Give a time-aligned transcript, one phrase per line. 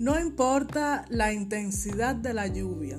[0.00, 2.98] No importa la intensidad de la lluvia,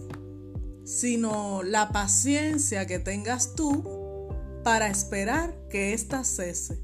[0.84, 4.30] sino la paciencia que tengas tú
[4.64, 6.80] para esperar que ésta cese,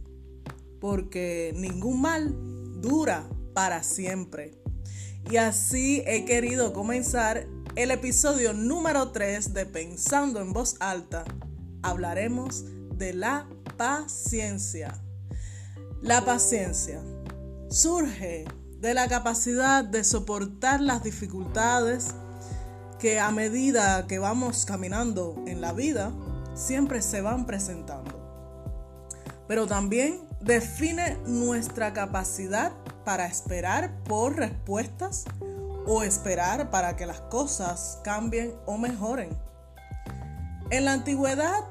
[0.82, 2.34] porque ningún mal
[2.82, 4.60] dura para siempre.
[5.30, 7.46] Y así he querido comenzar
[7.76, 11.26] el episodio número 3 de Pensando en voz alta.
[11.84, 12.66] Hablaremos
[12.98, 13.48] de la
[13.78, 15.00] paciencia.
[16.02, 17.04] La paciencia
[17.70, 18.46] surge
[18.80, 22.14] de la capacidad de soportar las dificultades
[23.00, 26.12] que a medida que vamos caminando en la vida
[26.54, 28.18] siempre se van presentando.
[29.48, 35.26] Pero también define nuestra capacidad para esperar por respuestas
[35.86, 39.30] o esperar para que las cosas cambien o mejoren.
[40.70, 41.64] En la antigüedad,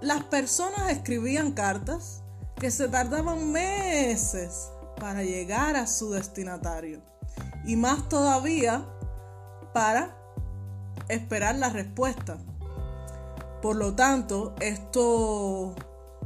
[0.00, 2.22] las personas escribían cartas
[2.54, 7.02] que se tardaban meses para llegar a su destinatario
[7.64, 8.86] y más todavía
[9.72, 10.16] para
[11.08, 12.38] esperar la respuesta.
[13.62, 15.74] Por lo tanto, esto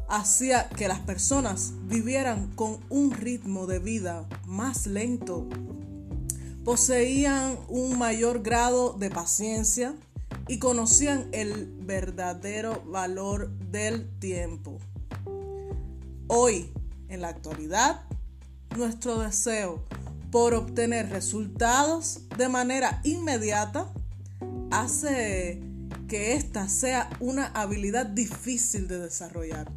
[0.09, 5.49] hacía que las personas vivieran con un ritmo de vida más lento.
[6.65, 9.95] Poseían un mayor grado de paciencia
[10.49, 14.79] y conocían el verdadero valor del tiempo.
[16.29, 16.73] Hoy,
[17.09, 18.05] en la actualidad,
[18.77, 19.85] nuestro deseo
[20.31, 23.93] por obtener resultados de manera inmediata
[24.71, 25.61] hace
[26.09, 29.71] que esta sea una habilidad difícil de desarrollar.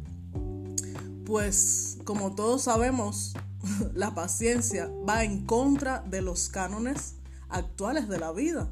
[1.24, 3.34] Pues como todos sabemos,
[3.94, 7.14] la paciencia va en contra de los cánones
[7.48, 8.68] actuales de la vida.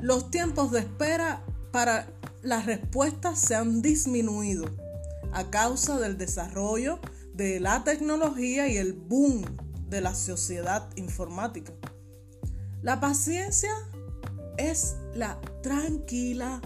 [0.00, 1.42] Los tiempos de espera
[1.72, 2.06] para
[2.42, 4.64] las respuestas se han disminuido
[5.32, 7.00] a causa del desarrollo
[7.34, 9.44] de la tecnología y el boom
[9.88, 11.72] de la sociedad informática.
[12.80, 13.72] La paciencia
[14.56, 16.60] es la tranquila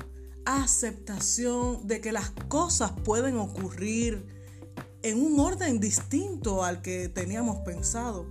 [0.44, 4.26] aceptación de que las cosas pueden ocurrir
[5.02, 8.26] en un orden distinto al que teníamos pensado.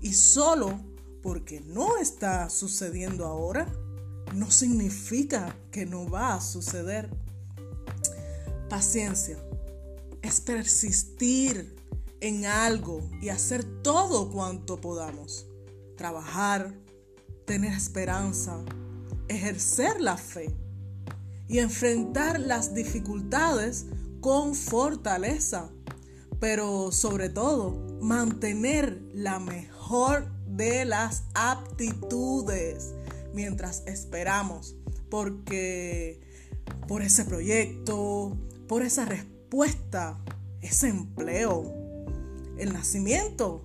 [0.00, 0.80] Y solo
[1.22, 3.68] porque no está sucediendo ahora,
[4.34, 7.10] no significa que no va a suceder.
[8.68, 9.38] Paciencia
[10.28, 11.74] es persistir
[12.20, 15.46] en algo y hacer todo cuanto podamos.
[15.96, 16.74] Trabajar,
[17.46, 18.62] tener esperanza,
[19.28, 20.54] ejercer la fe
[21.48, 23.86] y enfrentar las dificultades
[24.20, 25.70] con fortaleza,
[26.38, 27.70] pero sobre todo
[28.02, 32.94] mantener la mejor de las aptitudes
[33.32, 34.76] mientras esperamos,
[35.08, 36.20] porque
[36.86, 40.18] por ese proyecto, por esa respuesta, puesta
[40.60, 41.72] ese empleo,
[42.58, 43.62] el nacimiento,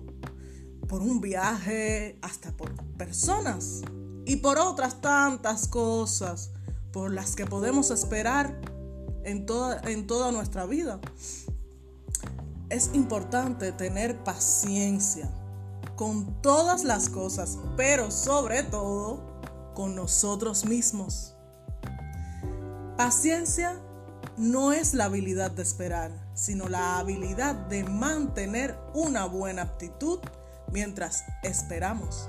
[0.88, 3.82] por un viaje, hasta por personas
[4.26, 6.50] y por otras tantas cosas
[6.92, 8.60] por las que podemos esperar
[9.24, 11.00] en toda, en toda nuestra vida.
[12.70, 15.30] Es importante tener paciencia
[15.96, 19.40] con todas las cosas, pero sobre todo
[19.74, 21.34] con nosotros mismos.
[22.96, 23.80] Paciencia
[24.36, 30.18] no es la habilidad de esperar, sino la habilidad de mantener una buena actitud
[30.72, 32.28] mientras esperamos.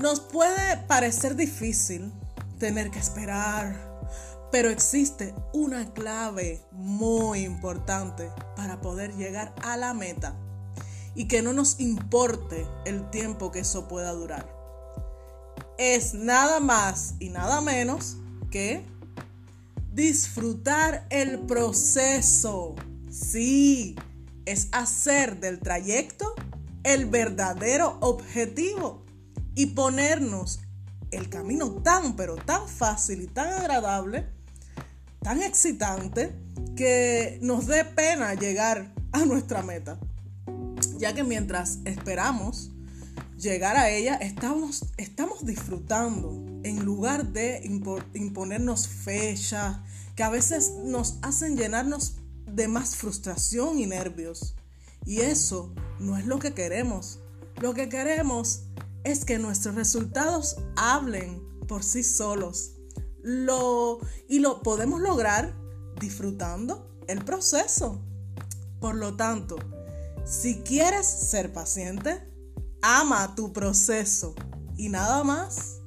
[0.00, 2.12] Nos puede parecer difícil
[2.58, 3.76] tener que esperar,
[4.50, 10.34] pero existe una clave muy importante para poder llegar a la meta
[11.14, 14.48] y que no nos importe el tiempo que eso pueda durar.
[15.76, 18.16] Es nada más y nada menos
[18.50, 18.84] que
[19.92, 22.74] disfrutar el proceso.
[23.10, 23.96] Sí,
[24.44, 26.34] es hacer del trayecto
[26.84, 29.04] el verdadero objetivo
[29.54, 30.60] y ponernos
[31.10, 34.26] el camino tan, pero tan fácil y tan agradable,
[35.20, 36.34] tan excitante,
[36.76, 39.98] que nos dé pena llegar a nuestra meta.
[40.98, 42.70] Ya que mientras esperamos
[43.38, 47.62] llegar a ella, estamos, estamos disfrutando en lugar de
[48.14, 49.78] imponernos fechas
[50.16, 54.56] que a veces nos hacen llenarnos de más frustración y nervios.
[55.06, 57.20] Y eso no es lo que queremos.
[57.60, 58.64] Lo que queremos
[59.04, 62.72] es que nuestros resultados hablen por sí solos.
[63.22, 65.54] Lo, y lo podemos lograr
[66.00, 68.02] disfrutando el proceso.
[68.80, 69.56] Por lo tanto,
[70.24, 72.27] si quieres ser paciente,
[72.82, 74.34] ama tu proceso
[74.76, 75.80] y nada más.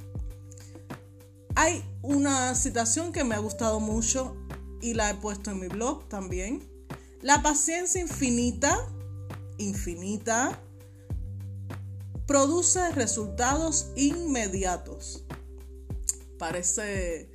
[1.55, 4.35] Hay una citación que me ha gustado mucho
[4.81, 6.67] y la he puesto en mi blog también.
[7.21, 8.77] La paciencia infinita,
[9.57, 10.59] infinita,
[12.25, 15.25] produce resultados inmediatos.
[16.39, 17.29] Parece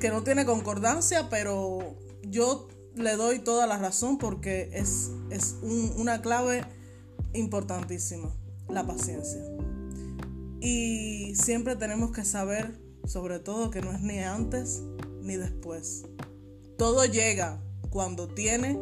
[0.00, 6.22] que no tiene concordancia, pero yo le doy toda la razón porque es, es una
[6.22, 6.64] clave
[7.32, 8.34] importantísima,
[8.72, 9.40] la paciencia.
[10.60, 14.82] Y siempre tenemos que saber, sobre todo, que no es ni antes
[15.22, 16.04] ni después.
[16.76, 18.78] Todo llega cuando tiene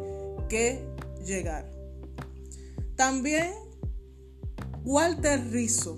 [0.49, 0.85] que
[1.25, 1.69] llegar.
[2.95, 3.53] También
[4.83, 5.97] Walter Rizzo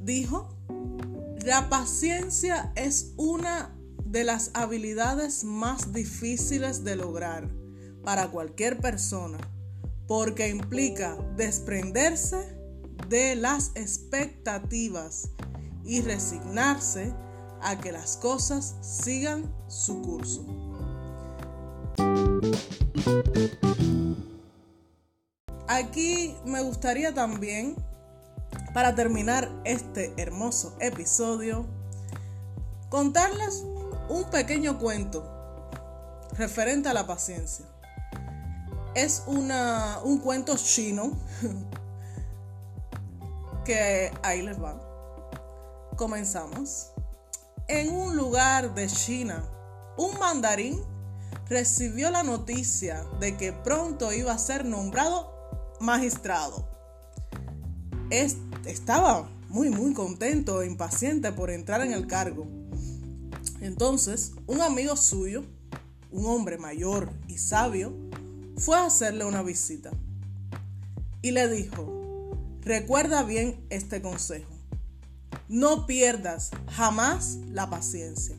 [0.00, 0.48] dijo,
[1.44, 3.74] la paciencia es una
[4.04, 7.48] de las habilidades más difíciles de lograr
[8.02, 9.38] para cualquier persona
[10.10, 12.58] porque implica desprenderse
[13.06, 15.30] de las expectativas
[15.84, 17.14] y resignarse
[17.62, 20.44] a que las cosas sigan su curso.
[25.68, 27.76] Aquí me gustaría también,
[28.74, 31.66] para terminar este hermoso episodio,
[32.88, 33.64] contarles
[34.08, 35.24] un pequeño cuento
[36.36, 37.69] referente a la paciencia.
[38.94, 41.12] Es una, un cuento chino
[43.64, 44.80] que ahí les va.
[45.96, 46.92] Comenzamos.
[47.68, 49.44] En un lugar de China,
[49.96, 50.82] un mandarín
[51.48, 55.32] recibió la noticia de que pronto iba a ser nombrado
[55.80, 56.68] magistrado.
[58.10, 62.46] estaba muy, muy contento e impaciente por entrar en el cargo.
[63.60, 65.44] Entonces, un amigo suyo,
[66.10, 68.09] un hombre mayor y sabio,
[68.60, 69.90] fue a hacerle una visita
[71.22, 74.52] y le dijo, recuerda bien este consejo,
[75.48, 78.36] no pierdas jamás la paciencia,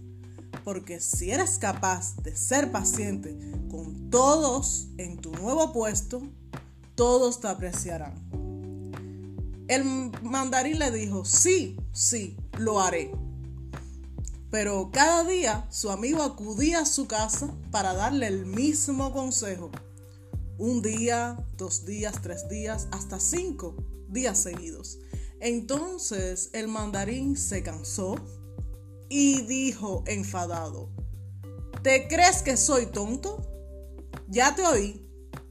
[0.63, 3.35] porque si eres capaz de ser paciente
[3.69, 6.21] con todos en tu nuevo puesto,
[6.95, 8.13] todos te apreciarán.
[9.68, 13.12] El mandarín le dijo, sí, sí, lo haré.
[14.51, 19.71] Pero cada día su amigo acudía a su casa para darle el mismo consejo.
[20.62, 23.75] Un día, dos días, tres días, hasta cinco
[24.10, 25.00] días seguidos.
[25.40, 28.13] Entonces el mandarín se cansó
[29.10, 30.92] y dijo enfadado,
[31.81, 33.42] ¿te crees que soy tonto?
[34.28, 35.10] Ya te oí,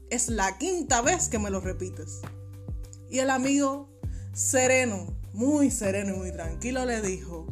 [0.09, 2.21] es la quinta vez que me lo repites.
[3.09, 3.89] Y el amigo,
[4.31, 7.47] sereno, muy sereno y muy tranquilo, le dijo,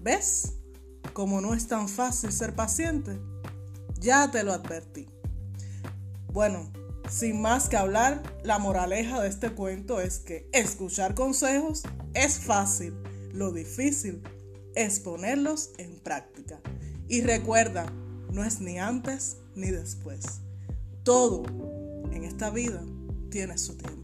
[0.00, 0.54] ¿ves?
[1.12, 3.20] Como no es tan fácil ser paciente,
[4.00, 5.06] ya te lo advertí.
[6.32, 6.72] Bueno,
[7.10, 11.82] sin más que hablar, la moraleja de este cuento es que escuchar consejos
[12.14, 12.94] es fácil,
[13.34, 14.22] lo difícil
[14.74, 16.58] es ponerlos en práctica.
[17.06, 17.84] Y recuerda,
[18.32, 20.40] no es ni antes ni después.
[21.02, 21.42] Todo
[22.12, 22.82] en esta vida
[23.30, 24.01] tiene su tiempo.